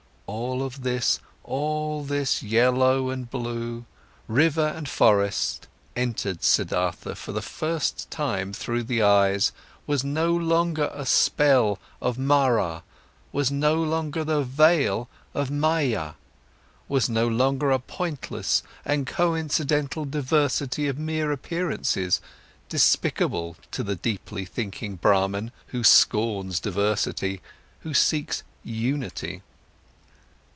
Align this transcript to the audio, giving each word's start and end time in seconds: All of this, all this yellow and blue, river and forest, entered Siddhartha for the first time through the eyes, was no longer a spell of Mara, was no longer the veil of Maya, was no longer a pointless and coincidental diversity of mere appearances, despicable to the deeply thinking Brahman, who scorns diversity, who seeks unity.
All 0.27 0.63
of 0.63 0.83
this, 0.83 1.19
all 1.43 2.05
this 2.05 2.41
yellow 2.41 3.09
and 3.09 3.29
blue, 3.29 3.83
river 4.29 4.65
and 4.65 4.87
forest, 4.87 5.67
entered 5.93 6.41
Siddhartha 6.41 7.15
for 7.15 7.33
the 7.33 7.41
first 7.41 8.09
time 8.09 8.53
through 8.53 8.83
the 8.83 9.01
eyes, 9.01 9.51
was 9.85 10.05
no 10.05 10.33
longer 10.33 10.89
a 10.93 11.05
spell 11.05 11.79
of 12.01 12.17
Mara, 12.17 12.81
was 13.33 13.51
no 13.51 13.75
longer 13.75 14.23
the 14.23 14.41
veil 14.41 15.09
of 15.33 15.51
Maya, 15.51 16.13
was 16.87 17.09
no 17.09 17.27
longer 17.27 17.69
a 17.69 17.77
pointless 17.79 18.63
and 18.85 19.05
coincidental 19.05 20.05
diversity 20.05 20.87
of 20.87 20.97
mere 20.97 21.33
appearances, 21.33 22.21
despicable 22.69 23.57
to 23.71 23.83
the 23.83 23.95
deeply 23.97 24.45
thinking 24.45 24.95
Brahman, 24.95 25.51
who 25.67 25.83
scorns 25.83 26.61
diversity, 26.61 27.41
who 27.81 27.93
seeks 27.93 28.43
unity. 28.63 29.41